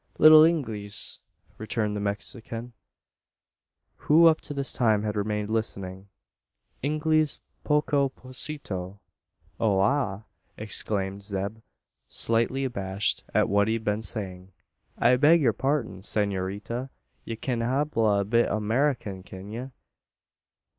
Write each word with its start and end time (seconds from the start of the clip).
"Little 0.17 0.41
Inglees," 0.43 1.19
returned 1.59 1.95
the 1.95 1.99
Mexican, 1.99 2.73
who 3.97 4.25
up 4.25 4.41
to 4.41 4.53
this 4.55 4.73
time 4.73 5.03
had 5.03 5.15
remained 5.15 5.51
listening. 5.51 6.09
"Inglees 6.83 7.39
poco 7.63 8.09
pocito." 8.09 8.97
"O 9.59 9.79
ah!" 9.79 10.23
exclaimed 10.57 11.21
Zeb, 11.21 11.57
slightly 12.07 12.65
abashed 12.65 13.25
at 13.35 13.47
what 13.47 13.67
he 13.67 13.75
had 13.75 13.83
been 13.83 14.01
saying. 14.01 14.51
"I 14.97 15.17
beg 15.17 15.39
your 15.39 15.53
pardin, 15.53 16.01
saynoritta. 16.01 16.89
Ye 17.23 17.35
kin 17.35 17.61
habla 17.61 18.21
a 18.21 18.25
bit 18.25 18.49
o' 18.49 18.57
Amerikin, 18.57 19.21
kin 19.23 19.51
ye? 19.51 19.69